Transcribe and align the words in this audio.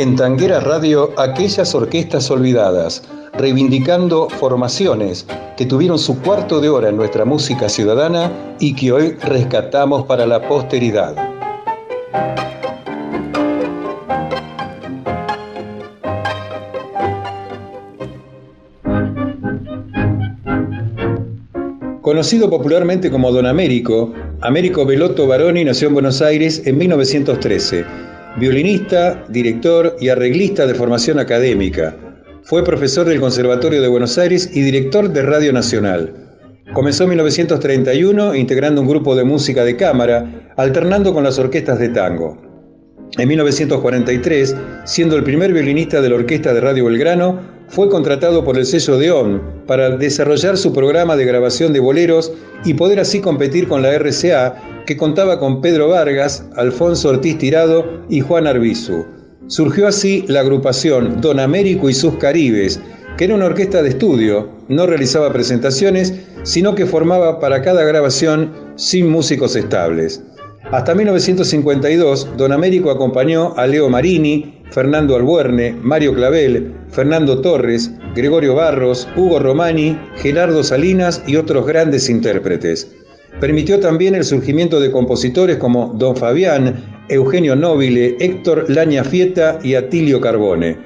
En 0.00 0.16
Tanguera 0.16 0.60
Radio, 0.60 1.10
aquellas 1.18 1.74
orquestas 1.74 2.30
olvidadas, 2.30 3.02
reivindicando 3.34 4.30
formaciones 4.30 5.26
que 5.58 5.66
tuvieron 5.66 5.98
su 5.98 6.22
cuarto 6.22 6.58
de 6.62 6.70
hora 6.70 6.88
en 6.88 6.96
nuestra 6.96 7.26
música 7.26 7.68
ciudadana 7.68 8.32
y 8.58 8.74
que 8.74 8.92
hoy 8.92 9.10
rescatamos 9.22 10.06
para 10.06 10.24
la 10.24 10.48
posteridad. 10.48 11.14
Conocido 22.00 22.48
popularmente 22.48 23.10
como 23.10 23.30
Don 23.32 23.44
Américo, 23.44 24.14
Américo 24.40 24.86
Veloto 24.86 25.26
Baroni 25.26 25.62
nació 25.62 25.88
en 25.88 25.92
Buenos 25.92 26.22
Aires 26.22 26.62
en 26.64 26.78
1913 26.78 28.09
Violinista, 28.38 29.24
director 29.28 29.96
y 30.00 30.08
arreglista 30.08 30.66
de 30.66 30.74
formación 30.74 31.18
académica. 31.18 31.96
Fue 32.44 32.64
profesor 32.64 33.06
del 33.06 33.20
Conservatorio 33.20 33.82
de 33.82 33.88
Buenos 33.88 34.18
Aires 34.18 34.48
y 34.54 34.62
director 34.62 35.12
de 35.12 35.22
Radio 35.22 35.52
Nacional. 35.52 36.14
Comenzó 36.72 37.02
en 37.02 37.10
1931 37.10 38.36
integrando 38.36 38.82
un 38.82 38.88
grupo 38.88 39.16
de 39.16 39.24
música 39.24 39.64
de 39.64 39.76
cámara, 39.76 40.52
alternando 40.56 41.12
con 41.12 41.24
las 41.24 41.40
orquestas 41.40 41.80
de 41.80 41.88
tango. 41.88 42.40
En 43.18 43.28
1943, 43.28 44.56
siendo 44.84 45.16
el 45.16 45.24
primer 45.24 45.52
violinista 45.52 46.00
de 46.00 46.08
la 46.08 46.14
Orquesta 46.14 46.54
de 46.54 46.60
Radio 46.60 46.84
Belgrano, 46.84 47.40
fue 47.70 47.88
contratado 47.88 48.44
por 48.44 48.58
el 48.58 48.66
sello 48.66 48.98
de 48.98 49.12
ON 49.12 49.40
para 49.66 49.96
desarrollar 49.96 50.56
su 50.58 50.72
programa 50.72 51.16
de 51.16 51.24
grabación 51.24 51.72
de 51.72 51.78
boleros 51.78 52.32
y 52.64 52.74
poder 52.74 52.98
así 52.98 53.20
competir 53.20 53.68
con 53.68 53.80
la 53.82 53.96
RCA 53.96 54.56
que 54.86 54.96
contaba 54.96 55.38
con 55.38 55.60
Pedro 55.60 55.88
Vargas, 55.88 56.44
Alfonso 56.56 57.10
Ortiz 57.10 57.38
Tirado 57.38 58.02
y 58.08 58.20
Juan 58.20 58.48
Arbizu. 58.48 59.06
Surgió 59.46 59.86
así 59.86 60.24
la 60.26 60.40
agrupación 60.40 61.20
Don 61.20 61.38
Américo 61.38 61.88
y 61.88 61.94
sus 61.94 62.16
Caribes, 62.16 62.80
que 63.16 63.26
era 63.26 63.36
una 63.36 63.46
orquesta 63.46 63.82
de 63.82 63.90
estudio, 63.90 64.50
no 64.68 64.86
realizaba 64.86 65.32
presentaciones, 65.32 66.14
sino 66.42 66.74
que 66.74 66.86
formaba 66.86 67.38
para 67.38 67.62
cada 67.62 67.84
grabación 67.84 68.52
sin 68.74 69.08
músicos 69.08 69.54
estables. 69.54 70.22
Hasta 70.72 70.94
1952, 70.94 72.36
Don 72.36 72.52
Américo 72.52 72.92
acompañó 72.92 73.54
a 73.56 73.66
Leo 73.66 73.88
Marini, 73.88 74.62
Fernando 74.70 75.16
Albuerne, 75.16 75.76
Mario 75.82 76.14
Clavel, 76.14 76.72
Fernando 76.90 77.40
Torres, 77.40 77.90
Gregorio 78.14 78.54
Barros, 78.54 79.08
Hugo 79.16 79.40
Romani, 79.40 79.98
Gerardo 80.18 80.62
Salinas 80.62 81.24
y 81.26 81.34
otros 81.34 81.66
grandes 81.66 82.08
intérpretes. 82.08 82.88
Permitió 83.40 83.80
también 83.80 84.14
el 84.14 84.22
surgimiento 84.22 84.78
de 84.78 84.92
compositores 84.92 85.56
como 85.56 85.92
Don 85.98 86.14
Fabián, 86.14 86.76
Eugenio 87.08 87.56
Nobile, 87.56 88.16
Héctor 88.20 88.70
Laña 88.70 89.02
Fieta 89.02 89.58
y 89.64 89.74
Atilio 89.74 90.20
Carbone. 90.20 90.76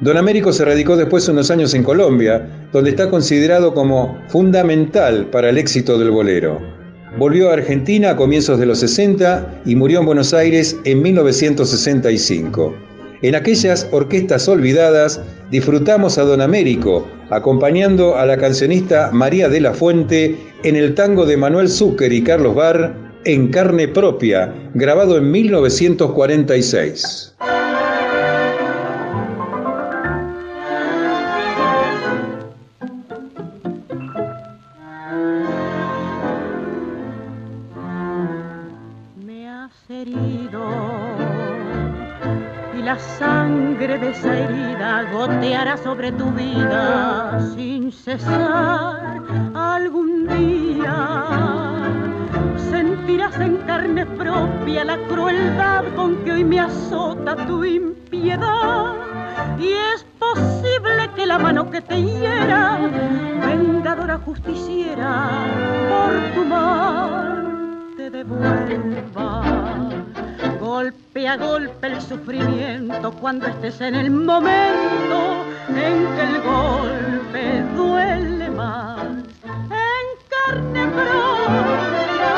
Don 0.00 0.16
Américo 0.16 0.54
se 0.54 0.64
radicó 0.64 0.96
después 0.96 1.28
unos 1.28 1.50
años 1.50 1.74
en 1.74 1.82
Colombia, 1.82 2.48
donde 2.72 2.90
está 2.90 3.10
considerado 3.10 3.74
como 3.74 4.16
fundamental 4.28 5.26
para 5.26 5.50
el 5.50 5.58
éxito 5.58 5.98
del 5.98 6.12
bolero. 6.12 6.77
Volvió 7.16 7.50
a 7.50 7.54
Argentina 7.54 8.10
a 8.10 8.16
comienzos 8.16 8.58
de 8.58 8.66
los 8.66 8.80
60 8.80 9.62
y 9.64 9.74
murió 9.74 10.00
en 10.00 10.06
Buenos 10.06 10.34
Aires 10.34 10.76
en 10.84 11.02
1965. 11.02 12.74
En 13.22 13.34
aquellas 13.34 13.88
orquestas 13.90 14.46
olvidadas 14.46 15.20
disfrutamos 15.50 16.18
a 16.18 16.22
Don 16.22 16.40
Américo, 16.40 17.08
acompañando 17.30 18.16
a 18.16 18.26
la 18.26 18.36
cancionista 18.36 19.10
María 19.12 19.48
de 19.48 19.60
la 19.60 19.74
Fuente 19.74 20.36
en 20.62 20.76
el 20.76 20.94
tango 20.94 21.26
de 21.26 21.36
Manuel 21.36 21.68
Zucker 21.68 22.12
y 22.12 22.22
Carlos 22.22 22.54
Barr 22.54 22.94
en 23.24 23.48
carne 23.48 23.88
propia, 23.88 24.54
grabado 24.74 25.18
en 25.18 25.32
1946. 25.32 27.34
Esa 44.02 44.36
herida 44.36 45.04
goteará 45.12 45.76
sobre 45.76 46.12
tu 46.12 46.30
vida 46.30 47.40
sin 47.54 47.90
cesar 47.92 49.22
algún 49.54 50.26
día. 50.28 50.94
Sentirás 52.70 53.38
en 53.40 53.56
carne 53.58 54.06
propia 54.06 54.84
la 54.84 54.98
crueldad 55.08 55.84
con 55.96 56.16
que 56.24 56.32
hoy 56.32 56.44
me 56.44 56.60
azota 56.60 57.36
tu 57.46 57.64
impiedad. 57.64 58.94
Y 59.58 59.68
es 59.68 60.04
posible 60.18 61.10
que 61.16 61.26
la 61.26 61.38
mano 61.38 61.70
que 61.70 61.80
te 61.80 62.00
hiera, 62.00 62.78
vengadora 63.46 64.18
justiciera, 64.18 65.30
por 65.88 66.34
tu 66.34 66.44
mal 66.44 67.94
te 67.96 68.10
devuelva 68.10 69.77
golpe 70.88 71.28
a 71.28 71.36
golpe 71.36 71.86
el 71.86 72.00
sufrimiento 72.00 73.12
cuando 73.12 73.46
estés 73.46 73.80
en 73.82 73.94
el 73.94 74.10
momento 74.10 75.44
en 75.68 76.06
que 76.14 76.22
el 76.22 76.40
golpe 76.40 77.62
duele 77.76 78.48
más. 78.50 79.02
En 79.44 80.06
carne 80.30 80.86
propia 80.88 82.30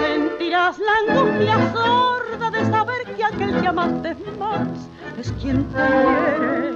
sentirás 0.00 0.78
la 0.78 1.14
angustia 1.14 1.72
sorda 1.72 2.50
de 2.50 2.64
saber 2.66 3.04
que 3.16 3.24
aquel 3.24 3.60
que 3.60 3.66
amaste 3.66 4.16
más 4.38 4.68
es 5.18 5.32
quien 5.40 5.64
te 5.64 5.76
quiere. 5.76 6.75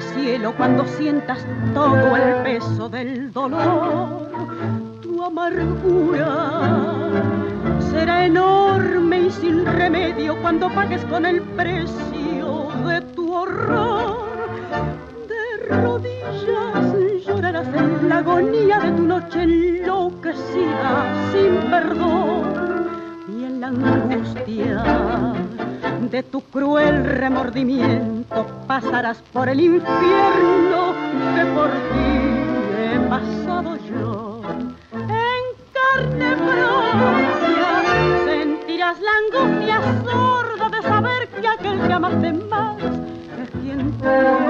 Cielo 0.00 0.54
cuando 0.56 0.84
sientas 0.86 1.44
todo 1.74 2.16
el 2.16 2.42
peso 2.42 2.88
del 2.88 3.32
dolor. 3.32 4.30
Tu 5.02 5.22
amargura 5.22 6.28
será 7.90 8.26
enorme 8.26 9.20
y 9.22 9.30
sin 9.30 9.64
remedio 9.64 10.36
cuando 10.42 10.68
pagues 10.70 11.04
con 11.06 11.26
el 11.26 11.40
precio 11.42 12.68
de 12.86 13.00
tu 13.14 13.32
horror. 13.32 14.26
De 15.28 15.76
rodillas 15.76 17.26
llorarás 17.26 17.68
en 17.68 18.08
la 18.08 18.18
agonía 18.18 18.80
de 18.80 18.90
tu 18.92 19.02
noche 19.02 19.42
enloquecida 19.42 21.06
sin 21.32 21.70
perdón 21.70 22.86
y 23.28 23.44
en 23.44 23.60
la 23.60 23.68
angustia 23.68 24.82
de 26.16 26.22
tu 26.22 26.40
cruel 26.40 27.04
remordimiento 27.04 28.46
pasarás 28.66 29.18
por 29.34 29.50
el 29.50 29.60
infierno 29.60 30.94
que 31.34 31.44
por 31.54 31.68
ti 31.90 32.08
he 32.74 32.98
pasado 33.10 33.76
yo. 33.90 34.40
En 34.94 35.42
carne 35.76 36.36
propia 36.36 37.70
sentirás 38.24 38.96
la 38.98 39.12
angustia 39.24 39.78
sorda 40.06 40.70
de 40.70 40.82
saber 40.88 41.28
que 41.28 41.48
aquel 41.48 41.86
que 41.86 41.92
amaste 41.92 42.32
más 42.32 42.78
es 42.82 43.50
quien 43.60 43.92
te 43.98 44.45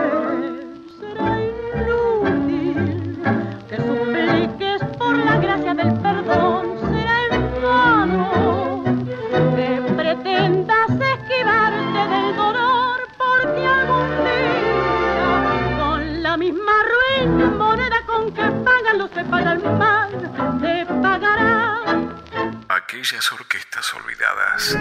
Aquellas 22.88 23.32
orquestas 23.32 23.84
olvidadas. 23.94 24.78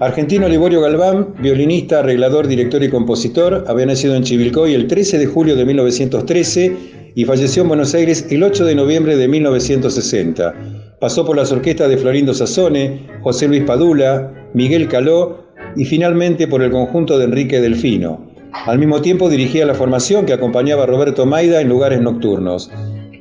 Argentino 0.00 0.48
Liborio 0.48 0.80
Galván, 0.80 1.34
violinista, 1.40 1.98
arreglador, 1.98 2.46
director 2.46 2.82
y 2.82 2.88
compositor, 2.88 3.66
había 3.68 3.84
nacido 3.84 4.14
en 4.14 4.22
Chivilcoy 4.22 4.72
el 4.72 4.86
13 4.86 5.18
de 5.18 5.26
julio 5.26 5.56
de 5.56 5.66
1913 5.66 7.12
y 7.14 7.24
falleció 7.26 7.62
en 7.62 7.68
Buenos 7.68 7.94
Aires 7.94 8.26
el 8.30 8.42
8 8.42 8.64
de 8.64 8.76
noviembre 8.76 9.16
de 9.16 9.28
1960. 9.28 10.54
Pasó 10.98 11.26
por 11.26 11.36
las 11.36 11.52
orquestas 11.52 11.90
de 11.90 11.98
Florindo 11.98 12.32
Sassone, 12.32 13.06
José 13.22 13.46
Luis 13.48 13.64
Padula, 13.64 14.32
Miguel 14.54 14.88
Caló 14.88 15.44
y 15.76 15.84
finalmente 15.84 16.48
por 16.48 16.62
el 16.62 16.70
conjunto 16.70 17.18
de 17.18 17.26
Enrique 17.26 17.60
Delfino. 17.60 18.32
Al 18.66 18.78
mismo 18.78 19.02
tiempo 19.02 19.28
dirigía 19.28 19.66
la 19.66 19.74
formación 19.74 20.24
que 20.24 20.32
acompañaba 20.32 20.84
a 20.84 20.86
Roberto 20.86 21.26
Maida 21.26 21.60
en 21.60 21.68
lugares 21.68 22.00
nocturnos. 22.00 22.70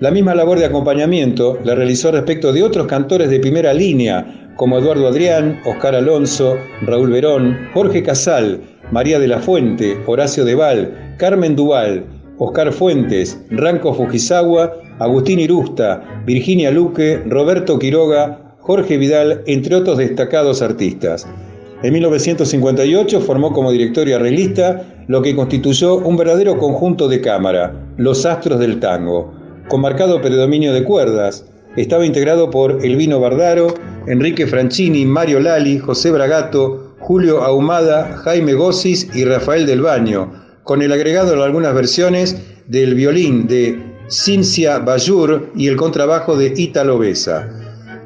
La 0.04 0.12
misma 0.12 0.36
labor 0.36 0.60
de 0.60 0.66
acompañamiento 0.66 1.58
la 1.64 1.76
realizó 1.76 2.12
respecto 2.12 2.52
de 2.52 2.62
otros 2.62 2.88
cantores 2.88 3.30
de 3.30 3.40
primera 3.40 3.74
línea, 3.74 4.52
como 4.58 4.78
Eduardo 4.78 5.08
Adrián, 5.08 5.62
Oscar 5.64 5.96
Alonso, 5.96 6.58
Raúl 6.82 7.10
Verón, 7.10 7.58
Jorge 7.74 8.04
Casal, 8.04 8.60
María 8.92 9.18
de 9.18 9.30
la 9.30 9.40
Fuente, 9.40 9.98
Horacio 10.06 10.44
Deval, 10.44 11.16
Carmen 11.18 11.56
Duval, 11.56 12.04
Oscar 12.38 12.74
Fuentes, 12.74 13.42
Ranco 13.50 13.94
Fujisawa, 13.94 14.74
Agustín 15.00 15.40
Irusta, 15.40 16.04
Virginia 16.26 16.70
Luque, 16.70 17.22
Roberto 17.26 17.80
Quiroga, 17.80 18.58
Jorge 18.60 18.98
Vidal, 18.98 19.42
entre 19.48 19.74
otros 19.74 20.00
destacados 20.00 20.62
artistas. 20.62 21.26
En 21.82 21.94
1958 21.94 23.22
formó 23.22 23.54
como 23.54 23.72
director 23.72 24.06
y 24.10 24.12
arreglista 24.12 24.86
lo 25.08 25.22
que 25.22 25.34
constituyó 25.34 25.96
un 25.96 26.18
verdadero 26.18 26.58
conjunto 26.58 27.08
de 27.08 27.22
cámara, 27.22 27.74
Los 27.96 28.26
Astros 28.26 28.60
del 28.60 28.82
Tango, 28.82 29.42
con 29.68 29.82
marcado 29.82 30.22
predominio 30.22 30.74
de 30.74 30.84
cuerdas. 30.84 31.46
Estaba 31.76 32.06
integrado 32.06 32.50
por 32.50 32.86
Elvino 32.86 33.20
Bardaro, 33.20 33.74
Enrique 34.08 34.46
Franchini, 34.46 35.06
Mario 35.06 35.40
Lali, 35.40 35.80
José 35.80 36.12
Bragato, 36.12 36.96
Julio 37.00 37.42
Ahumada, 37.42 38.18
Jaime 38.24 38.54
Gossis 38.54 39.10
y 39.14 39.26
Rafael 39.26 39.66
del 39.66 39.82
Baño, 39.82 40.32
con 40.64 40.82
el 40.82 40.92
agregado 40.92 41.34
en 41.34 41.40
algunas 41.40 41.74
versiones 41.74 42.38
del 42.68 42.96
violín 42.96 43.48
de 43.48 43.82
Cincia 44.10 44.80
Bayur 44.80 45.52
y 45.56 45.68
el 45.68 45.76
contrabajo 45.76 46.38
de 46.38 46.54
Italo 46.56 46.98
Besa. 46.98 47.50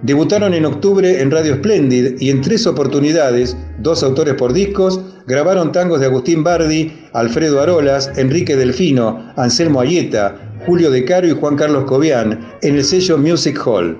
Debutaron 0.03 0.53
en 0.53 0.65
octubre 0.65 1.21
en 1.21 1.31
Radio 1.31 1.55
Splendid 1.55 2.21
y 2.21 2.29
en 2.29 2.41
tres 2.41 2.67
oportunidades, 2.67 3.57
dos 3.79 4.03
autores 4.03 4.35
por 4.35 4.53
discos, 4.53 5.01
grabaron 5.25 5.71
tangos 5.71 5.99
de 5.99 6.05
Agustín 6.05 6.43
Bardi, 6.43 6.93
Alfredo 7.13 7.61
Arolas, 7.61 8.11
Enrique 8.15 8.55
Delfino, 8.55 9.33
Anselmo 9.35 9.81
Ayeta, 9.81 10.46
Julio 10.67 10.91
De 10.91 11.05
Caro 11.05 11.25
y 11.25 11.31
Juan 11.31 11.55
Carlos 11.55 11.85
Cobian 11.85 12.45
en 12.61 12.75
el 12.75 12.83
sello 12.83 13.17
Music 13.17 13.57
Hall. 13.65 13.97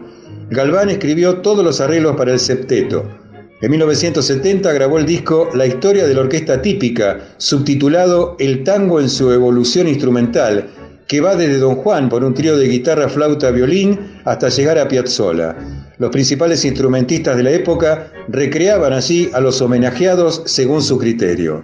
Galván 0.49 0.89
escribió 0.89 1.37
todos 1.37 1.63
los 1.63 1.79
arreglos 1.79 2.17
para 2.17 2.33
el 2.33 2.39
septeto. 2.39 3.05
En 3.61 3.71
1970 3.71 4.73
grabó 4.73 4.99
el 4.99 5.05
disco 5.05 5.49
La 5.53 5.65
historia 5.65 6.05
de 6.05 6.13
la 6.13 6.19
orquesta 6.19 6.61
típica, 6.61 7.19
subtitulado 7.37 8.35
El 8.37 8.65
tango 8.65 8.99
en 8.99 9.07
su 9.07 9.31
evolución 9.31 9.87
instrumental, 9.87 10.67
que 11.07 11.21
va 11.21 11.37
desde 11.37 11.57
Don 11.57 11.75
Juan 11.75 12.09
por 12.09 12.25
un 12.25 12.33
trío 12.33 12.57
de 12.57 12.67
guitarra, 12.67 13.07
flauta, 13.07 13.49
violín, 13.51 14.19
hasta 14.25 14.49
llegar 14.49 14.77
a 14.77 14.89
Piazzolla. 14.89 15.55
Los 15.99 16.09
principales 16.09 16.65
instrumentistas 16.65 17.37
de 17.37 17.43
la 17.43 17.51
época 17.51 18.11
recreaban 18.27 18.91
allí 18.91 19.29
a 19.33 19.39
los 19.39 19.61
homenajeados 19.61 20.43
según 20.45 20.81
su 20.81 20.97
criterio. 20.97 21.63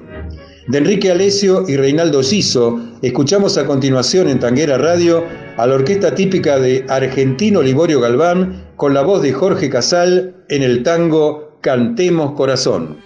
De 0.67 0.77
Enrique 0.77 1.11
Alesio 1.11 1.65
y 1.67 1.75
Reinaldo 1.75 2.23
Giso, 2.23 2.79
escuchamos 3.01 3.57
a 3.57 3.65
continuación 3.65 4.29
en 4.29 4.39
Tanguera 4.39 4.77
Radio 4.77 5.25
a 5.57 5.67
la 5.67 5.75
orquesta 5.75 6.15
típica 6.15 6.57
de 6.57 6.85
Argentino 6.87 7.61
Liborio 7.61 7.99
Galván 7.99 8.63
con 8.77 8.93
la 8.93 9.01
voz 9.01 9.21
de 9.21 9.33
Jorge 9.33 9.69
Casal 9.69 10.33
en 10.47 10.63
el 10.63 10.81
tango 10.83 11.57
Cantemos 11.59 12.31
Corazón. 12.35 12.97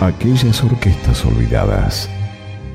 Aquellas 0.00 0.62
orquestas 0.62 1.24
olvidadas. 1.24 2.08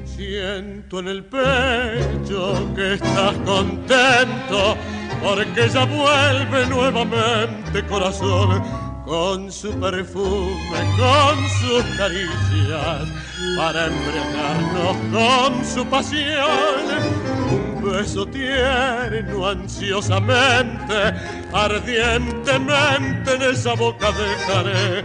Siento 0.06 1.00
en 1.00 1.08
el 1.08 1.24
pecho 1.24 2.74
que 2.76 2.94
estás 2.94 3.36
contento 3.46 4.78
porque 5.22 5.70
ya 5.70 5.86
vuelve 5.86 6.66
nuevamente 6.68 7.86
corazón 7.88 8.62
con 9.06 9.52
su 9.52 9.72
perfume, 9.80 10.80
con 10.98 11.50
sus 11.60 11.84
caricias, 11.98 13.10
para 13.58 13.88
embriagarnos 13.88 14.98
con 15.12 15.66
su 15.66 15.86
pasión. 15.88 17.12
Un 17.52 17.92
beso 17.92 18.26
tierno 18.28 19.48
ansiosamente, 19.48 21.14
ardientemente 21.52 23.36
en 23.36 23.42
esa 23.42 23.74
boca 23.74 24.12
dejaré. 24.12 25.04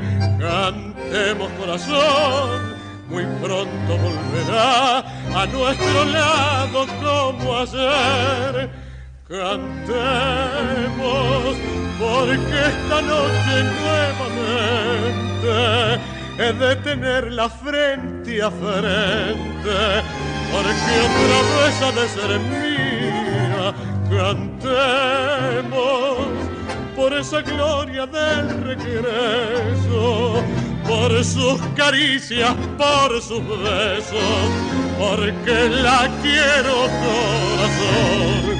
Cantemos 1.06 1.50
corazón, 1.52 2.74
muy 3.08 3.24
pronto 3.40 3.96
volverá 3.96 4.98
a 5.34 5.46
nuestro 5.46 6.04
lado 6.04 6.86
como 7.00 7.58
ayer. 7.58 8.68
Cantemos 9.28 9.56
porque 11.98 12.58
esta 12.58 13.02
noche 13.02 13.62
nuevamente 13.82 15.54
he 16.38 16.52
de 16.52 16.76
tener 16.76 17.32
la 17.32 17.48
frente 17.48 18.42
a 18.42 18.50
frente, 18.50 20.02
porque 20.50 20.92
otra 21.06 21.40
vez 21.54 21.82
ha 21.82 21.92
de 21.92 22.08
ser 22.08 22.30
mía. 22.40 23.74
Cantemos 24.10 25.76
por 26.96 27.12
esa 27.12 27.42
gloria 27.42 28.06
del 28.06 28.64
regreso, 28.64 30.42
por 30.86 31.24
sus 31.24 31.60
caricias, 31.74 32.54
por 32.78 33.20
sus 33.20 33.42
besos, 33.62 34.50
porque 34.98 35.68
la 35.68 36.08
quiero 36.22 36.88
corazón. 37.02 38.56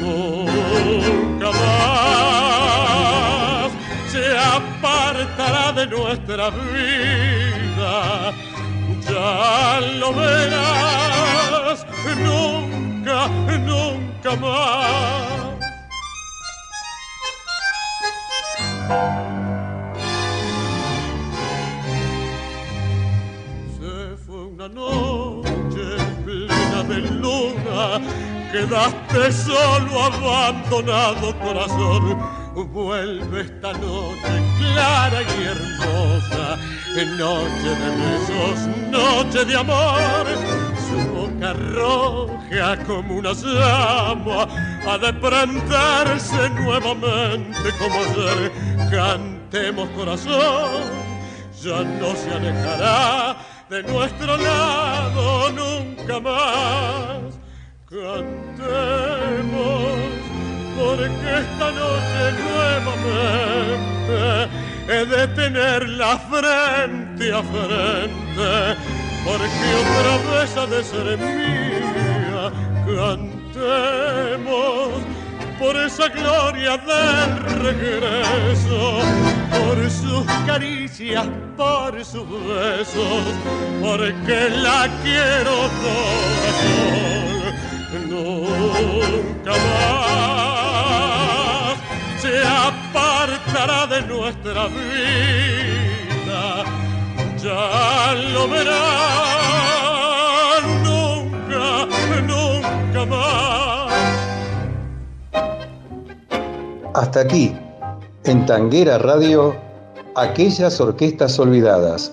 Nunca 0.00 1.50
más 1.50 2.52
se 4.10 4.38
apartará 4.38 5.72
de 5.72 5.86
nuestra 5.86 6.50
vida, 6.50 8.32
ya 9.08 9.80
lo 9.98 10.12
verás, 10.12 11.86
nunca, 12.18 13.28
nunca 13.58 14.36
más. 14.36 15.61
Quedaste 28.52 29.32
solo, 29.32 30.04
abandonado 30.04 31.38
corazón. 31.38 32.42
Vuelve 32.54 33.40
esta 33.40 33.72
noche 33.72 34.32
clara 34.58 35.22
y 35.22 35.42
hermosa, 35.44 36.58
noche 37.16 37.70
de 37.80 37.90
besos, 38.00 38.58
noche 38.90 39.44
de 39.46 39.56
amor. 39.56 40.26
Su 40.86 40.98
boca 41.14 41.52
roja 41.54 42.76
como 42.84 43.16
una 43.16 43.32
llama 43.32 44.46
ha 44.86 44.98
de 44.98 45.12
prenderse 45.14 46.50
nuevamente 46.50 47.70
como 47.78 47.98
ayer. 48.00 48.52
Cantemos 48.90 49.88
corazón, 49.90 50.82
ya 51.62 51.82
no 51.82 52.14
se 52.14 52.30
alejará 52.30 53.36
de 53.70 53.82
nuestro 53.84 54.36
lado 54.36 55.52
nunca 55.52 56.20
más. 56.20 57.41
Cantemos 57.92 59.52
porque 60.78 61.28
esta 61.40 61.68
noche 61.72 62.22
nuevamente 62.42 64.16
he 64.88 65.04
de 65.04 65.28
tener 65.34 65.86
la 65.90 66.16
frente 66.16 67.30
a 67.30 67.42
frente, 67.42 68.78
porque 69.26 69.74
otra 69.82 70.16
vez 70.32 70.56
ha 70.56 70.66
de 70.68 70.82
ser 70.82 71.18
mía. 71.18 72.50
Cantemos, 72.96 74.88
por 75.58 75.76
esa 75.76 76.08
gloria 76.08 76.78
del 76.78 77.30
regreso, 77.60 79.02
por 79.50 79.76
sus 79.90 80.24
caricias, 80.46 81.26
por 81.58 82.02
sus 82.02 82.26
besos, 82.48 83.22
porque 83.82 84.48
la 84.48 84.88
quiero 85.02 85.68
corazón, 85.82 87.31
nunca 88.12 89.52
más 89.52 90.72
se 92.20 92.34
apartará 92.44 93.86
de 93.86 94.02
nuestra 94.02 94.66
vida, 94.66 96.42
ya 97.42 98.14
lo 98.34 98.42
verán 98.48 98.72
nunca, 100.84 101.86
nunca 102.26 103.00
más. 103.06 103.92
Hasta 106.94 107.20
aquí, 107.20 107.56
en 108.24 108.44
Tanguera 108.46 108.98
Radio, 108.98 109.56
aquellas 110.16 110.78
orquestas 110.80 111.38
olvidadas, 111.38 112.12